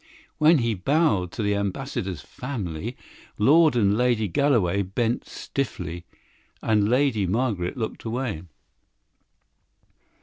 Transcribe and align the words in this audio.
When 0.39 0.57
he 0.57 0.73
bowed 0.73 1.31
to 1.33 1.43
the 1.43 1.53
Ambassador's 1.53 2.21
family, 2.21 2.97
Lord 3.37 3.75
and 3.75 3.95
Lady 3.95 4.27
Galloway 4.27 4.81
bent 4.81 5.27
stiffly, 5.27 6.05
and 6.59 6.89
Lady 6.89 7.27
Margaret 7.27 7.77
looked 7.77 8.03
away. 8.03 8.41